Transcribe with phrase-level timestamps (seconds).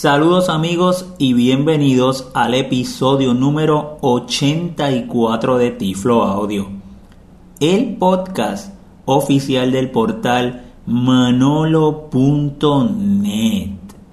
[0.00, 6.68] Saludos amigos y bienvenidos al episodio número 84 de Tiflo Audio,
[7.60, 8.72] el podcast
[9.04, 12.12] oficial del portal manolo.net.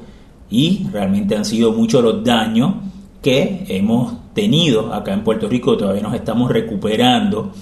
[0.48, 2.76] y realmente han sido muchos los daños
[3.22, 7.52] que hemos tenido acá en Puerto Rico, todavía nos estamos recuperando,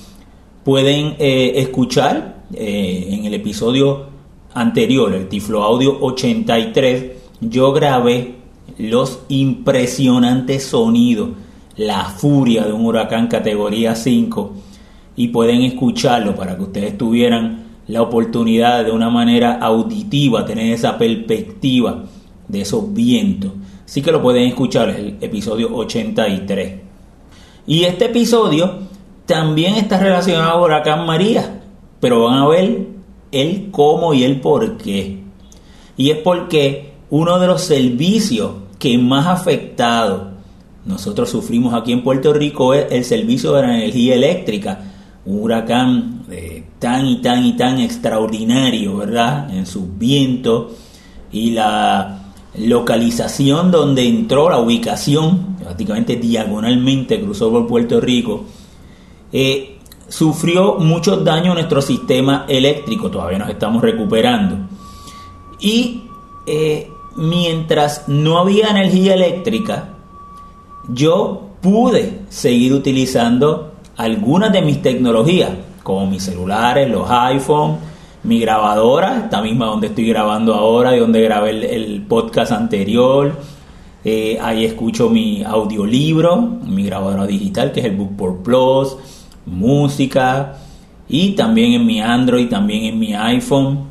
[0.64, 4.06] pueden eh, escuchar eh, en el episodio
[4.55, 8.36] anterior, el Tiflo Audio 83, yo grabé
[8.78, 11.31] los impresionantes sonidos,
[11.76, 14.53] la furia de un huracán categoría 5
[15.16, 20.97] y pueden escucharlo para que ustedes tuvieran la oportunidad de una manera auditiva, tener esa
[20.97, 22.04] perspectiva
[22.49, 23.53] de esos vientos
[23.90, 26.74] sí que lo pueden escuchar, el episodio 83.
[27.66, 28.78] Y este episodio
[29.26, 31.60] también está relacionado a Huracán María,
[31.98, 32.86] pero van a ver
[33.32, 35.18] el cómo y el por qué.
[35.96, 40.34] Y es porque uno de los servicios que más afectado
[40.86, 44.84] nosotros sufrimos aquí en Puerto Rico es el servicio de la energía eléctrica.
[45.24, 49.52] Un huracán eh, tan y tan y tan extraordinario, ¿verdad?
[49.52, 50.74] En sus vientos
[51.32, 52.19] y la
[52.59, 58.44] localización donde entró la ubicación, prácticamente diagonalmente cruzó por Puerto Rico,
[59.33, 59.78] eh,
[60.09, 64.56] sufrió muchos daños a nuestro sistema eléctrico, todavía nos estamos recuperando.
[65.61, 66.03] Y
[66.47, 69.91] eh, mientras no había energía eléctrica,
[70.88, 75.50] yo pude seguir utilizando algunas de mis tecnologías,
[75.82, 77.89] como mis celulares, los iPhones,
[78.22, 83.32] mi grabadora, esta misma donde estoy grabando ahora y donde grabé el, podcast anterior.
[84.04, 88.97] Eh, ahí escucho mi audiolibro, mi grabadora digital que es el Bookport Plus,
[89.47, 90.56] música
[91.08, 93.91] y también en mi Android, también en mi iPhone.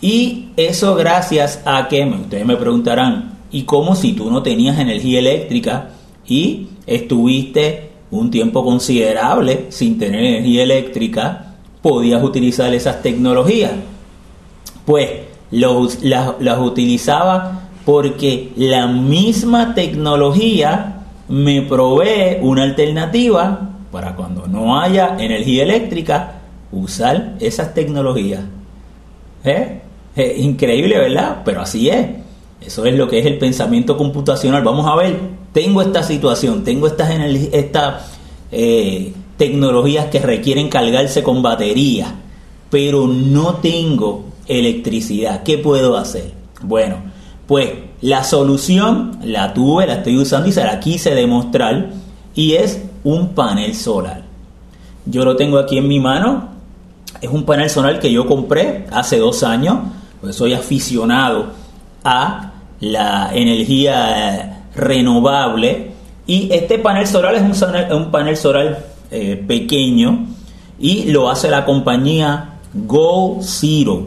[0.00, 5.20] Y eso gracias a que ustedes me preguntarán, ¿y cómo si tú no tenías energía
[5.20, 5.90] eléctrica
[6.26, 11.51] y estuviste un tiempo considerable sin tener energía eléctrica?
[11.82, 13.72] Podías utilizar esas tecnologías.
[14.86, 15.10] Pues
[15.50, 25.64] las, utilizaba porque la misma tecnología me provee una alternativa para cuando no haya energía
[25.64, 26.40] eléctrica,
[26.70, 28.40] usar esas tecnologías.
[29.44, 29.80] ¿Eh?
[30.36, 31.42] increíble, ¿verdad?
[31.44, 32.06] Pero así es.
[32.60, 34.62] Eso es lo que es el pensamiento computacional.
[34.62, 35.18] Vamos a ver,
[35.52, 37.10] tengo esta situación, tengo estas,
[37.52, 38.06] esta,
[38.52, 42.14] eh, tecnologías que requieren cargarse con batería,
[42.70, 45.42] pero no tengo electricidad.
[45.42, 46.30] ¿Qué puedo hacer?
[46.62, 46.98] Bueno,
[47.48, 47.70] pues
[48.02, 51.90] la solución la tuve, la estoy usando y se la quise demostrar
[52.36, 54.22] y es un panel solar.
[55.06, 56.50] Yo lo tengo aquí en mi mano.
[57.20, 59.78] Es un panel solar que yo compré hace dos años.
[60.20, 61.46] Pues soy aficionado
[62.04, 65.90] a la energía renovable.
[66.28, 70.26] Y este panel solar es un, un panel solar eh, pequeño
[70.78, 74.06] y lo hace la compañía Go Zero.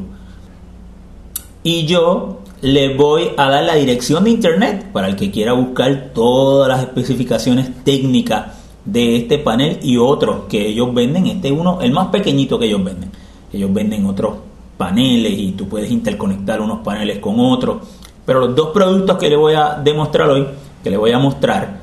[1.64, 6.12] Y yo le voy a dar la dirección de internet para el que quiera buscar
[6.14, 8.48] todas las especificaciones técnicas
[8.84, 11.28] de este panel y otros que ellos venden.
[11.28, 13.12] Este uno, el más pequeñito que ellos venden.
[13.54, 14.36] Ellos venden otros
[14.78, 17.78] paneles y tú puedes interconectar unos paneles con otros.
[18.26, 20.48] Pero los dos productos que le voy a demostrar hoy,
[20.84, 21.80] que le voy a mostrar,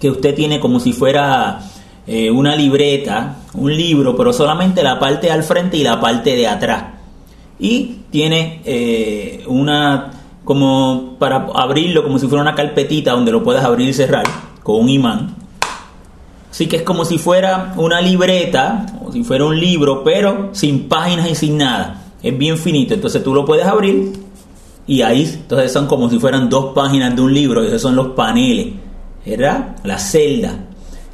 [0.00, 1.60] que usted tiene como si fuera
[2.06, 6.46] eh, una libreta, un libro, pero solamente la parte al frente y la parte de
[6.46, 6.84] atrás.
[7.58, 10.10] Y tiene eh, una,
[10.44, 14.24] como para abrirlo, como si fuera una carpetita donde lo puedas abrir y cerrar
[14.62, 15.34] con un imán.
[16.50, 20.88] Así que es como si fuera una libreta, o si fuera un libro, pero sin
[20.88, 22.02] páginas y sin nada.
[22.22, 24.12] Es bien finito, entonces tú lo puedes abrir
[24.86, 28.08] y ahí entonces son como si fueran dos páginas de un libro, esos son los
[28.08, 28.68] paneles,
[29.26, 29.76] ¿verdad?
[29.84, 30.66] La celda.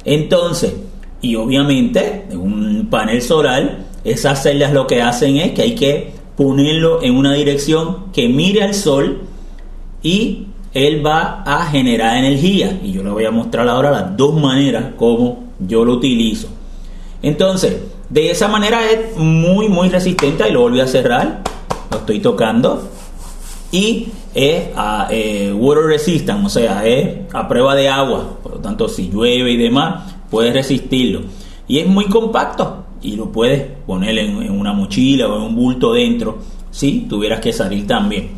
[0.05, 0.73] Entonces,
[1.21, 6.13] y obviamente en un panel solar, esas celdas lo que hacen es que hay que
[6.35, 9.21] ponerlo en una dirección que mire al sol
[10.01, 12.79] y él va a generar energía.
[12.83, 16.49] Y yo le voy a mostrar ahora las dos maneras como yo lo utilizo.
[17.21, 17.77] Entonces,
[18.09, 20.47] de esa manera es muy, muy resistente.
[20.49, 21.41] Y lo volví a cerrar.
[21.91, 22.89] Lo estoy tocando.
[23.73, 24.05] Y
[24.35, 28.37] es a eh, water resistant, o sea, es a prueba de agua.
[28.43, 31.21] Por lo tanto, si llueve y demás, puedes resistirlo.
[31.67, 32.85] Y es muy compacto.
[33.01, 36.37] Y lo puedes poner en, una mochila o en un bulto dentro.
[36.69, 38.29] Si tuvieras que salir también.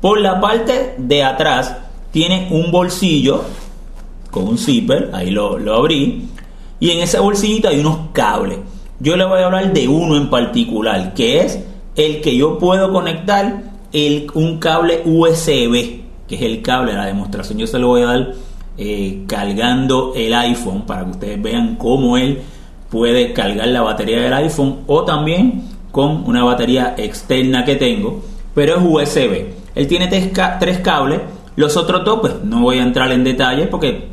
[0.00, 1.76] Por la parte de atrás
[2.10, 3.44] tiene un bolsillo
[4.32, 6.26] con un zipper, ahí lo, abrí,
[6.80, 8.58] y en ese bolsillito hay unos cables.
[8.98, 11.60] Yo le voy a hablar de uno en particular, que es
[11.94, 13.69] el que yo puedo conectar
[14.34, 17.58] un cable USB, que es el cable de la demostración.
[17.58, 18.34] Yo se lo voy a dar
[18.78, 22.40] eh, cargando el iPhone para que ustedes vean cómo él
[22.88, 28.22] puede cargar la batería del iPhone o también con una batería externa que tengo,
[28.54, 29.46] pero es USB.
[29.74, 31.20] Él tiene tres, cables.
[31.56, 34.08] Los otros dos, pues no voy a entrar en detalles porque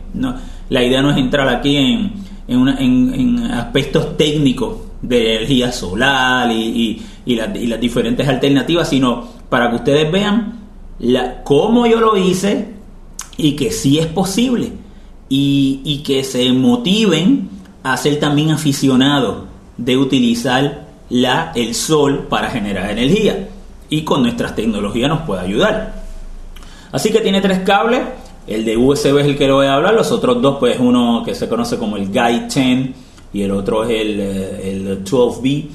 [0.70, 2.14] la idea no es entrar aquí en,
[2.48, 10.60] en, aspectos técnicos de energía solar y, las diferentes alternativas, sino para que ustedes vean
[11.00, 12.74] la, cómo yo lo hice
[13.38, 14.72] y que sí es posible
[15.30, 17.50] y, y que se motiven
[17.84, 19.46] a ser también aficionados
[19.78, 23.50] de utilizar la, el sol para generar energía
[23.90, 26.04] y con nuestras tecnologías nos puede ayudar.
[26.92, 28.02] Así que tiene tres cables,
[28.48, 31.22] el de USB es el que lo voy a hablar, los otros dos pues uno
[31.24, 32.90] que se conoce como el Guide 10
[33.34, 35.68] y el otro es el, eh, el 12B.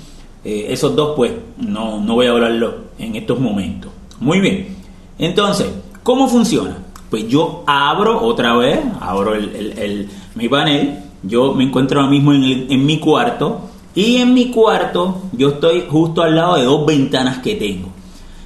[0.45, 3.93] Eh, esos dos pues no, no voy a hablarlo en estos momentos.
[4.21, 4.77] Muy bien,
[5.19, 5.69] entonces,
[6.03, 6.79] ¿cómo funciona?
[7.11, 12.67] Pues yo abro otra vez, abro el, mi panel, yo me encuentro ahora mismo en,
[12.71, 13.61] en mi cuarto
[13.95, 17.89] y en mi cuarto yo estoy justo al lado de dos ventanas que tengo.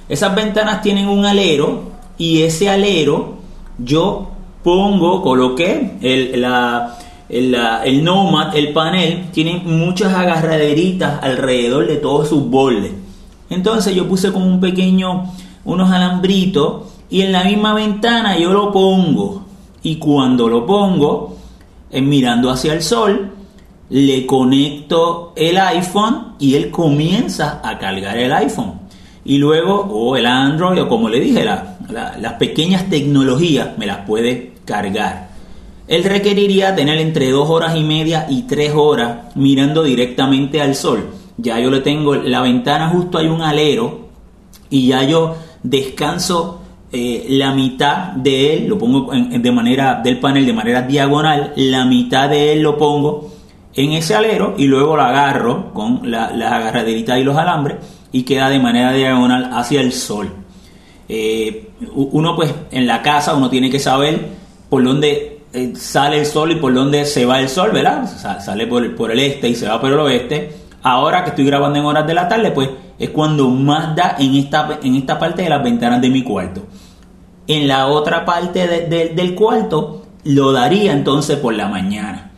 [0.09, 1.83] Esas ventanas tienen un alero
[2.17, 3.35] y ese alero
[3.77, 4.29] yo
[4.63, 6.97] pongo, coloqué el, la,
[7.29, 12.91] el, el Nomad, el panel, tiene muchas agarraderitas alrededor de todos sus bordes.
[13.49, 15.31] Entonces yo puse como un pequeño,
[15.65, 19.45] unos alambritos y en la misma ventana yo lo pongo.
[19.83, 21.37] Y cuando lo pongo,
[21.91, 23.31] en mirando hacia el sol,
[23.89, 28.87] le conecto el iPhone y él comienza a cargar el iPhone
[29.27, 34.53] y luego, o el Android, o como le dije, las pequeñas tecnologías me las puede
[34.63, 35.26] cargar.
[35.87, 41.09] Él requeriría tener entre dos horas y media y tres horas mirando directamente al sol.
[41.37, 44.07] Ya yo le tengo la ventana justo hay un alero
[44.69, 50.45] y ya yo descanso eh, la mitad de él, lo pongo de manera del panel
[50.45, 53.33] de manera diagonal, la mitad de él lo pongo
[53.75, 57.77] en ese alero y luego lo agarro con las agarraderitas y los alambres
[58.11, 60.29] y queda de manera diagonal hacia el sol.
[61.09, 64.29] Eh, uno pues en la casa uno tiene que saber
[64.69, 68.07] por dónde eh, sale el sol y por dónde se va el sol, ¿verdad?
[68.39, 70.55] Sale por, por el este y se va por el oeste.
[70.83, 74.35] Ahora que estoy grabando en horas de la tarde, pues es cuando más da en
[74.35, 76.65] esta, en esta parte de las ventanas de mi cuarto.
[77.47, 82.31] En la otra parte del cuarto lo daría entonces por la mañana.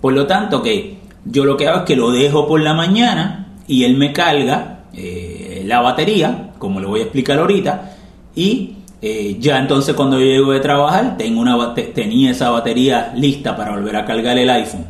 [0.00, 3.54] Por lo tanto que yo lo que hago es que lo dejo por la mañana
[3.66, 7.92] y él me carga eh, la batería, como le voy a explicar ahorita,
[8.34, 13.54] y eh, ya entonces cuando yo llego de trabajar tengo una, tenía esa batería lista
[13.54, 14.86] para volver a cargar el iPhone.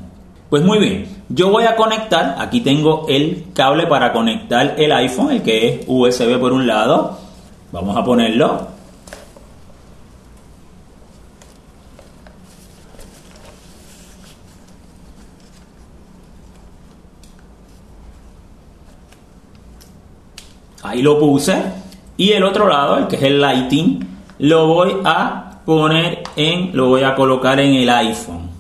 [0.49, 5.33] Pues muy bien, yo voy a conectar, aquí tengo el cable para conectar el iPhone,
[5.33, 7.19] el que es USB por un lado.
[7.73, 8.69] Vamos a ponerlo.
[20.85, 21.84] Ahí lo puse.
[22.17, 24.07] Y el otro lado, el que es el lighting,
[24.39, 28.51] lo voy a poner en, lo voy a colocar en el iPhone.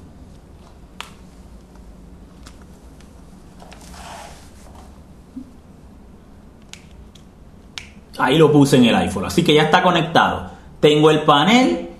[8.18, 9.26] Ahí lo puse en el iPhone.
[9.26, 10.50] Así que ya está conectado.
[10.80, 11.90] Tengo el panel.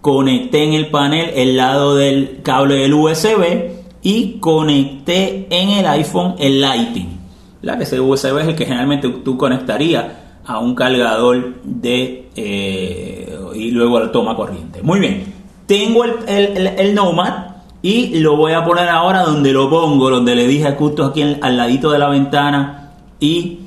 [0.00, 3.70] Conecté en el panel el lado del cable del USB.
[4.02, 7.20] Y conecté en el iPhone el Lighting.
[7.62, 10.06] La que ese USB es el que generalmente tú conectarías
[10.46, 14.82] a un cargador de eh, y luego la toma corriente.
[14.82, 15.32] Muy bien.
[15.66, 17.50] Tengo el, el, Nomad
[17.82, 21.56] y lo voy a poner ahora donde lo pongo, donde le dije justo aquí al
[21.56, 23.60] ladito de la ventana y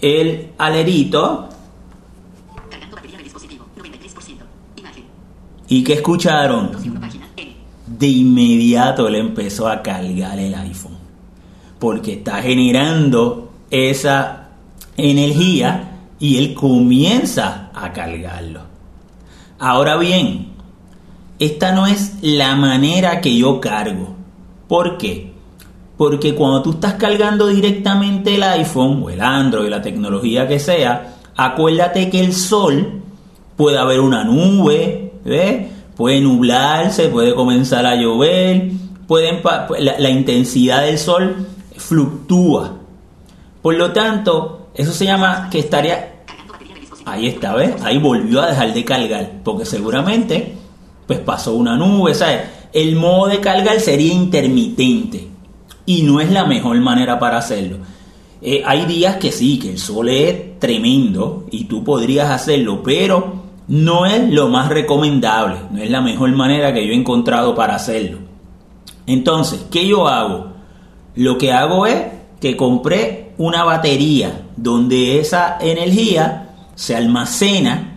[0.00, 1.48] el alerito.
[5.68, 6.70] ¿Y qué escucharon?
[7.86, 10.98] De inmediato le empezó a cargar el iPhone.
[11.78, 14.50] Porque está generando esa
[14.96, 15.91] energía
[16.22, 18.60] y él comienza a cargarlo.
[19.58, 20.52] Ahora bien,
[21.40, 24.14] esta no es la manera que yo cargo.
[24.68, 25.32] ¿Por qué?
[25.96, 31.16] Porque cuando tú estás cargando directamente el iPhone o el Android, la tecnología que sea,
[31.34, 33.02] acuérdate que el sol
[33.56, 35.14] puede haber una nube,
[35.96, 38.70] puede nublarse, puede comenzar a llover,
[39.08, 39.40] pueden,
[39.80, 42.76] la intensidad del sol fluctúa.
[43.60, 46.11] Por lo tanto, eso se llama que estaría...
[47.04, 47.74] Ahí está, ¿ves?
[47.82, 50.54] Ahí volvió a dejar de cargar, porque seguramente
[51.06, 52.42] pues pasó una nube, ¿sabes?
[52.72, 55.28] El modo de cargar sería intermitente
[55.84, 57.78] y no es la mejor manera para hacerlo.
[58.40, 63.42] Eh, hay días que sí, que el sol es tremendo y tú podrías hacerlo, pero
[63.68, 67.74] no es lo más recomendable, no es la mejor manera que yo he encontrado para
[67.74, 68.18] hacerlo.
[69.06, 70.52] Entonces, ¿qué yo hago?
[71.14, 72.04] Lo que hago es
[72.40, 76.51] que compré una batería donde esa energía
[76.82, 77.92] se almacena.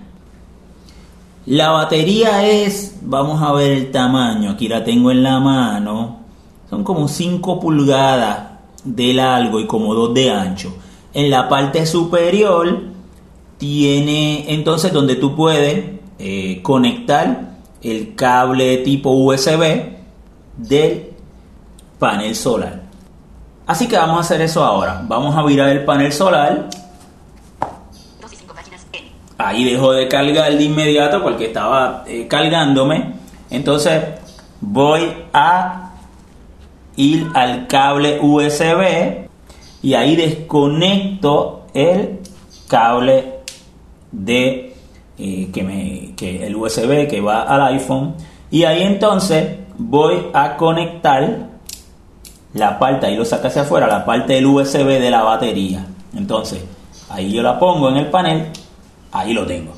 [1.47, 6.19] La batería es, vamos a ver el tamaño, aquí la tengo en la mano,
[6.69, 8.47] son como 5 pulgadas
[8.83, 10.75] de largo y como 2 de ancho.
[11.15, 12.83] En la parte superior
[13.57, 15.83] tiene entonces donde tú puedes
[16.19, 19.95] eh, conectar el cable tipo USB
[20.57, 21.09] del
[21.97, 22.83] panel solar.
[23.65, 25.03] Así que vamos a hacer eso ahora.
[25.07, 26.69] Vamos a virar el panel solar.
[29.37, 33.13] Ahí dejó de cargar de inmediato porque estaba eh, cargándome.
[33.49, 34.01] Entonces
[34.61, 35.91] voy a
[36.95, 39.27] ir al cable USB
[39.81, 42.19] y ahí desconecto el
[42.67, 43.41] cable
[44.11, 44.73] de
[45.17, 48.15] eh, que me, que el USB que va al iPhone
[48.49, 51.49] y ahí entonces voy a conectar
[52.53, 55.85] la parte, ahí lo saca hacia afuera, la parte del USB de la batería.
[56.15, 56.63] Entonces,
[57.09, 58.47] ahí yo la pongo en el panel,
[59.15, 59.73] ahí lo tengo.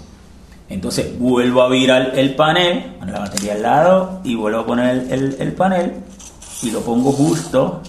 [0.70, 5.53] Entonces vuelvo a virar el panel, la batería al lado y vuelvo a poner el
[5.53, 5.94] panel
[6.62, 7.82] y lo pongo justo,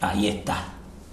[0.00, 0.64] ahí está,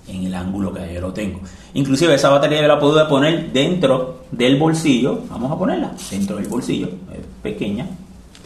[0.08, 1.40] en el ángulo que yo lo tengo.
[1.74, 6.48] Inclusive esa batería yo la puedo poner dentro del bolsillo, vamos a ponerla dentro del
[6.48, 7.88] bolsillo, es pequeña,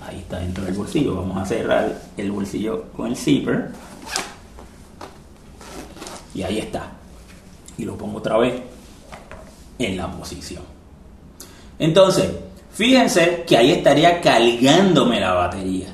[0.07, 3.71] ahí está dentro del bolsillo, vamos a cerrar el bolsillo con el zipper
[6.33, 6.91] y ahí está.
[7.77, 8.61] Y lo pongo otra vez
[9.79, 10.63] en la posición.
[11.79, 12.31] Entonces,
[12.72, 15.88] fíjense que ahí estaría cargándome la batería.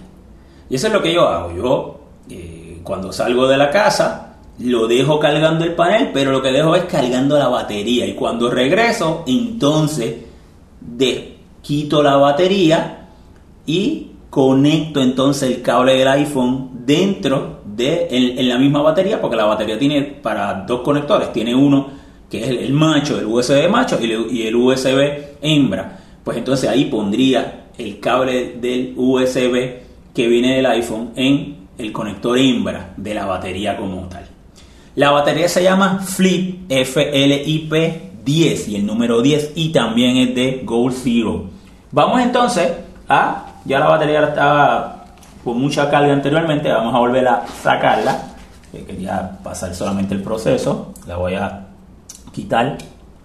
[0.70, 1.56] Y eso es lo que yo hago.
[1.56, 2.00] Yo,
[2.30, 6.75] eh, cuando salgo de la casa, lo dejo cargando el panel, pero lo que dejo
[6.75, 8.06] es cargando la batería.
[8.06, 10.16] Y cuando regreso, entonces
[10.80, 13.08] de, quito la batería
[13.66, 19.46] y conecto entonces el cable del iPhone dentro de en, la misma batería, porque la
[19.46, 22.02] batería tiene para dos conectores, tiene uno
[22.34, 26.00] que es el, macho, el USB macho y el, USB hembra.
[26.24, 29.84] Pues entonces ahí pondría el cable del USB
[30.16, 34.25] que viene del iPhone en el conector hembra de la batería como tal.
[34.96, 37.74] La batería se llama Flip FLIP
[38.25, 41.52] 10 y el número 10 y también es de Gold Zero.
[41.92, 42.72] Vamos entonces
[43.08, 45.06] a, ya la batería estaba
[45.44, 48.34] con mucha carga anteriormente, vamos a volver a sacarla.
[48.72, 51.68] quería pasar solamente el proceso, la voy a
[52.34, 52.78] quitar,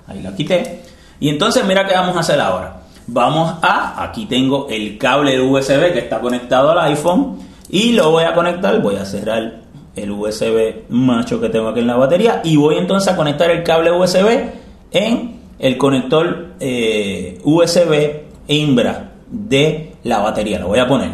[0.06, 0.82] ahí la quité.
[1.18, 2.82] Y entonces mira qué vamos a hacer ahora.
[3.08, 7.38] Vamos a, aquí tengo el cable USB que está conectado al iPhone.
[7.70, 9.62] y lo voy a conectar, voy a cerrar
[9.96, 13.62] el USB macho que tengo aquí en la batería y voy entonces a conectar el
[13.62, 14.50] cable USB
[14.92, 20.58] en el conector eh, USB Imbra de la batería.
[20.58, 21.10] Lo voy a poner.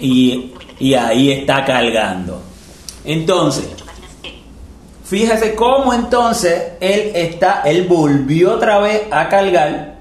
[0.00, 2.40] Y, y ahí está cargando.
[3.04, 3.77] Entonces,
[5.08, 9.96] fíjese cómo entonces él está, él volvió otra vez a cargar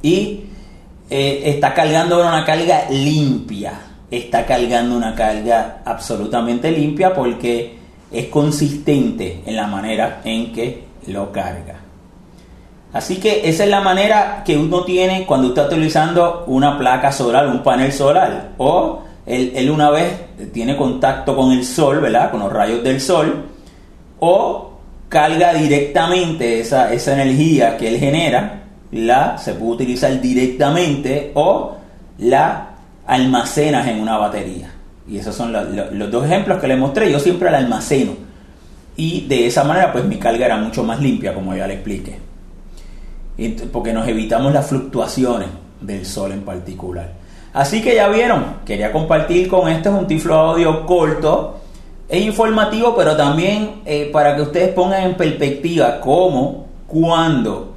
[0.00, 0.44] y
[1.10, 3.72] eh, está cargando una carga limpia.
[4.10, 7.76] Está cargando una carga absolutamente limpia porque
[8.10, 11.80] es consistente en la manera en que lo carga.
[12.92, 17.46] Así que esa es la manera que uno tiene cuando está utilizando una placa solar,
[17.46, 18.52] un panel solar.
[18.56, 20.10] O él, una vez
[20.52, 22.30] tiene contacto con el sol, ¿verdad?
[22.30, 23.44] Con los rayos del sol.
[24.20, 24.72] O
[25.08, 31.76] carga directamente esa, esa energía que él genera la se puede utilizar directamente o
[32.18, 32.70] la
[33.06, 34.70] almacenas en una batería.
[35.08, 37.10] Y esos son los, dos ejemplos que le mostré.
[37.10, 38.12] Yo siempre la almaceno.
[38.96, 42.18] Y de esa manera, pues mi carga era mucho más limpia, como ya le expliqué.
[43.72, 45.48] Porque nos evitamos las fluctuaciones
[45.80, 47.12] del sol en particular.
[47.54, 51.60] Así que ya vieron, quería compartir con este un tiflo audio corto
[52.08, 57.74] e informativo, pero también eh, para que ustedes pongan en perspectiva cómo, cuando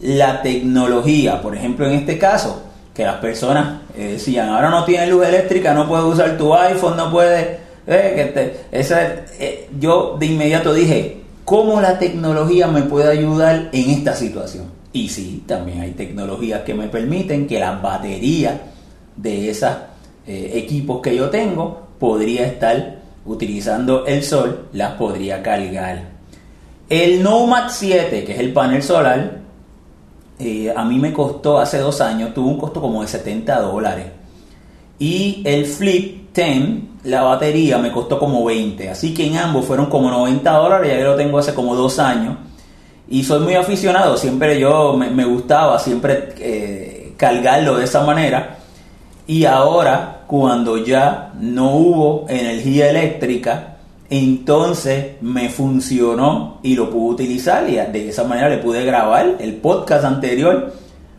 [0.00, 2.62] la tecnología, por ejemplo en este caso,
[2.98, 6.96] que las personas eh, decían, ahora no tiene luz eléctrica, no puedes usar tu iPhone,
[6.96, 7.58] no puedes...
[7.86, 14.64] Eh, eh, yo de inmediato dije, ¿cómo la tecnología me puede ayudar en esta situación?
[14.92, 18.54] Y sí, también hay tecnologías que me permiten que las baterías
[19.14, 19.72] de esos
[20.26, 22.96] equipos que yo tengo podría estar
[23.28, 26.02] utilizando el sol, las podría cargar.
[26.88, 29.38] El Nomad 7, que es el panel solar,
[30.38, 34.06] eh, a mí me costó hace dos años, tuvo un costo como de 70 dólares.
[34.98, 38.88] Y el Flip 10, la batería, me costó como 20.
[38.88, 41.98] Así que en ambos fueron como 90 dólares, ya que lo tengo hace como dos
[41.98, 42.36] años.
[43.10, 48.58] Y soy muy aficionado, siempre yo me, gustaba siempre eh, cargarlo de esa manera.
[49.28, 53.76] Y ahora, cuando ya no hubo energía eléctrica,
[54.08, 59.36] entonces me funcionó y lo pude utilizar y de esa manera le pude grabar.
[59.38, 60.72] El podcast anterior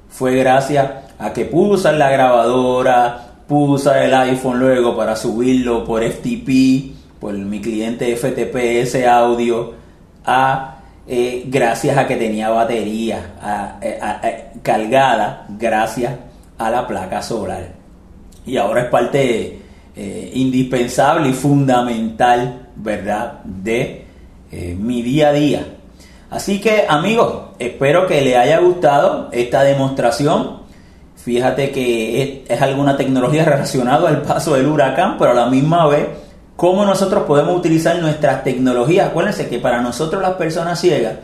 [0.10, 7.20] fue gracias a que usar la grabadora, usar el iPhone luego para subirlo por FTP,
[7.20, 9.74] por mi cliente FTP, ese audio,
[10.26, 16.16] a, eh, gracias a que tenía batería eh, cargada, gracias
[16.58, 17.79] a la placa solar.
[18.50, 19.60] Y ahora es parte
[19.96, 23.42] eh, indispensable y fundamental ¿verdad?
[23.44, 24.06] De
[24.52, 25.66] eh, mi día a día.
[26.30, 30.60] Así que amigos, espero que les haya gustado esta demostración.
[31.16, 36.08] Fíjate que es, alguna tecnología relacionada al paso del huracán, pero a la misma vez,
[36.56, 39.10] cómo nosotros podemos utilizar nuestras tecnologías.
[39.10, 41.16] Acuérdense que para nosotros las personas ciegas,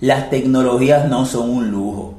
[0.00, 2.14] las tecnologías no son un lujo.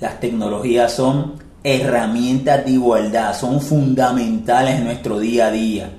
[0.00, 5.90] Las tecnologías son herramientas de igualdad, son fundamentales en nuestro día a día.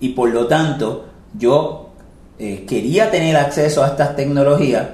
[0.00, 1.90] Y por lo tanto, yo
[2.38, 4.86] eh, quería tener acceso a estas tecnologías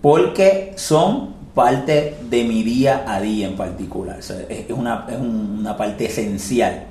[0.00, 4.18] porque son parte de mi día a día en particular.
[4.20, 6.84] es, una, parte esencial.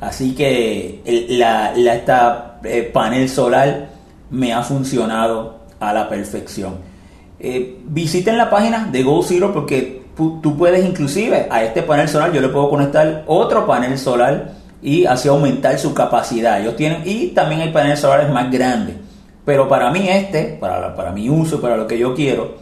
[0.00, 3.88] Así que la, esta eh, panel solar
[4.30, 6.78] me ha funcionado a la perfección.
[7.38, 12.32] Eh, visiten la página de Go Zero porque tú puedes inclusive a este panel solar,
[12.32, 16.60] yo le puedo conectar otro panel solar y así aumentar su capacidad.
[16.60, 18.96] Ellos tienen, y también hay paneles solares más grandes.
[19.44, 22.56] Pero para mí este, para, para mi uso, para lo que yo quiero,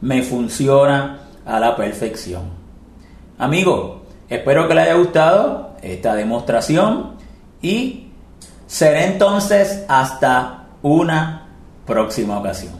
[0.00, 2.42] me funciona a la perfección.
[3.38, 7.12] Amigos, espero que les haya gustado esta demostración
[7.62, 8.08] y
[8.66, 11.48] seré entonces hasta una
[11.86, 12.79] próxima ocasión.